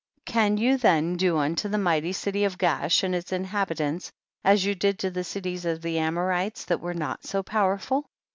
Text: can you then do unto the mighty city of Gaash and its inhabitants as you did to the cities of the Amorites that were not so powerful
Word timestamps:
can 0.25 0.57
you 0.57 0.77
then 0.77 1.15
do 1.15 1.37
unto 1.37 1.69
the 1.69 1.77
mighty 1.77 2.11
city 2.11 2.43
of 2.43 2.57
Gaash 2.57 3.03
and 3.03 3.13
its 3.13 3.31
inhabitants 3.31 4.11
as 4.43 4.65
you 4.65 4.73
did 4.73 4.97
to 4.97 5.11
the 5.11 5.23
cities 5.23 5.63
of 5.63 5.83
the 5.83 5.99
Amorites 5.99 6.65
that 6.65 6.81
were 6.81 6.95
not 6.95 7.23
so 7.23 7.43
powerful 7.43 8.07